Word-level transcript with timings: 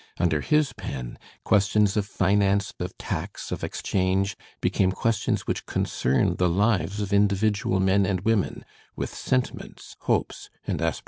Under 0.17 0.41
his 0.41 0.73
pen, 0.73 1.19
questions 1.43 1.95
of 1.95 2.07
finance, 2.07 2.73
of 2.79 2.97
tax, 2.97 3.51
of 3.51 3.63
exchange, 3.63 4.35
became 4.59 4.91
questions 4.91 5.45
which 5.45 5.67
concern 5.67 6.37
the 6.37 6.49
lives 6.49 6.99
of 7.01 7.13
individual 7.13 7.79
men 7.79 8.07
and 8.07 8.21
women, 8.21 8.65
with 8.95 9.13
sentiments, 9.13 9.95
hopes, 9.99 10.49
and 10.65 10.81
aspirations. 10.81 10.99